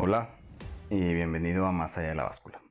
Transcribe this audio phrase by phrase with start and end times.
[0.00, 0.30] Hola
[0.90, 2.62] y bienvenido a Más allá de la báscula.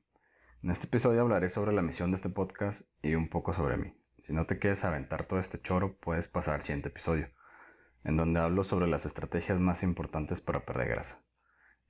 [0.63, 3.93] En este episodio hablaré sobre la misión de este podcast y un poco sobre mí.
[4.19, 7.27] Si no te quieres aventar todo este choro, puedes pasar al siguiente episodio,
[8.05, 11.21] en donde hablo sobre las estrategias más importantes para perder grasa.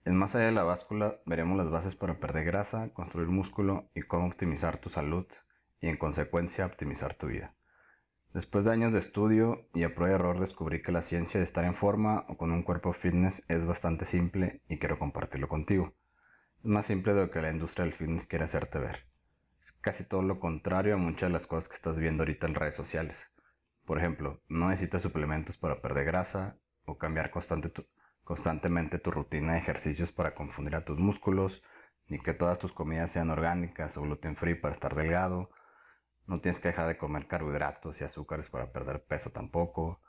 [0.05, 4.02] En Más allá de la báscula veremos las bases para perder grasa, construir músculo y
[4.02, 5.27] cómo optimizar tu salud
[5.80, 7.54] y en consecuencia optimizar tu vida.
[8.38, 11.44] Después de años de estudio y a prueba y error descubrí que la ciencia de
[11.44, 15.95] estar en forma o con un cuerpo fitness es bastante simple y quiero compartirlo contigo.
[16.59, 19.08] Es más simple de lo que la industria del fitness quiere hacerte ver.
[19.59, 22.54] Es casi todo lo contrario a muchas de las cosas que estás viendo ahorita en
[22.54, 23.28] redes sociales.
[23.86, 27.31] Por ejemplo, no necesitas suplementos para perder grasa o cambiar
[28.23, 31.64] constantemente tu rutina de ejercicios para confundir a tus músculos,
[32.06, 35.50] ni que todas tus comidas sean orgánicas o gluten free para estar delgado,
[36.27, 40.02] no tienes que dejar de comer carbohidratos y azúcares para perder peso tampoco.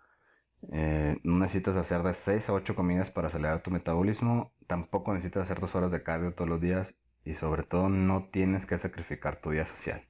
[0.72, 4.52] Eh, no necesitas hacer de 6 a 8 comidas para acelerar tu metabolismo.
[4.66, 6.98] Tampoco necesitas hacer 2 horas de cardio todos los días.
[7.24, 10.08] Y sobre todo no tienes que sacrificar tu vida social.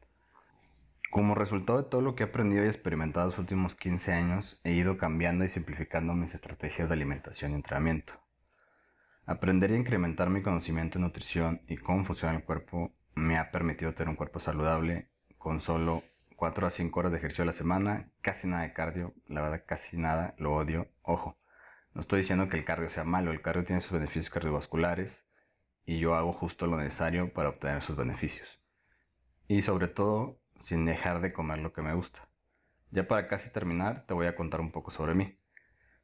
[1.10, 4.72] Como resultado de todo lo que he aprendido y experimentado los últimos 15 años, he
[4.72, 8.14] ido cambiando y simplificando mis estrategias de alimentación y entrenamiento.
[9.26, 13.94] Aprender y incrementar mi conocimiento en nutrición y cómo funciona el cuerpo me ha permitido
[13.94, 15.10] tener un cuerpo saludable
[15.48, 16.02] con solo
[16.36, 19.64] 4 a 5 horas de ejercicio a la semana, casi nada de cardio, la verdad
[19.66, 20.88] casi nada, lo odio.
[21.00, 21.36] Ojo,
[21.94, 25.24] no estoy diciendo que el cardio sea malo, el cardio tiene sus beneficios cardiovasculares
[25.86, 28.60] y yo hago justo lo necesario para obtener sus beneficios.
[29.46, 32.28] Y sobre todo, sin dejar de comer lo que me gusta.
[32.90, 35.38] Ya para casi terminar, te voy a contar un poco sobre mí.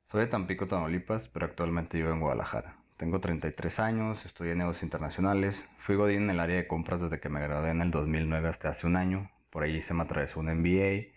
[0.05, 2.79] Soy de Tampico, Tamaulipas, pero actualmente vivo en Guadalajara.
[2.97, 7.29] Tengo 33 años, estudié negocios internacionales, fui godín en el área de compras desde que
[7.29, 10.47] me gradué en el 2009 hasta hace un año, por ahí se me atravesó un
[10.47, 11.15] MBA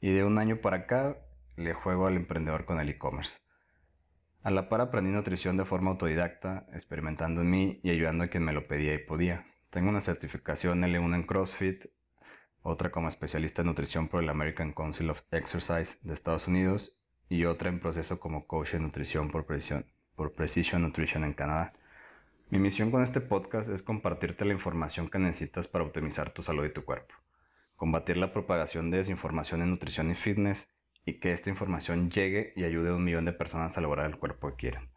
[0.00, 1.18] y de un año para acá
[1.56, 3.38] le juego al emprendedor con el e-commerce.
[4.44, 8.44] A la par aprendí nutrición de forma autodidacta, experimentando en mí y ayudando a quien
[8.44, 9.48] me lo pedía y podía.
[9.70, 11.86] Tengo una certificación L1 en CrossFit,
[12.62, 16.96] otra como especialista en nutrición por el American Council of Exercise de Estados Unidos
[17.28, 21.72] y otra en proceso como coach en nutrición por presión por Precision Nutrition en Canadá.
[22.50, 26.64] Mi misión con este podcast es compartirte la información que necesitas para optimizar tu salud
[26.64, 27.14] y tu cuerpo,
[27.84, 30.74] combatir la propagación de desinformación en nutrición y fitness
[31.04, 34.16] y que esta información llegue y ayude a un millón de personas a lograr el
[34.16, 34.90] cuerpo que quieren.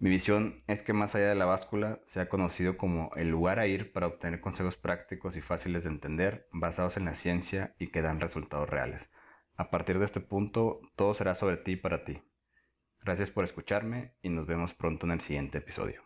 [0.00, 3.68] Mi visión es que más allá de la báscula sea conocido como el lugar a
[3.68, 8.02] ir para obtener consejos prácticos y fáciles de entender, basados en la ciencia y que
[8.02, 9.08] dan resultados reales.
[9.54, 12.24] A partir de este punto, todo será sobre ti y para ti.
[13.04, 16.02] Gracias por escucharme y nos vemos pronto en el siguiente episodio.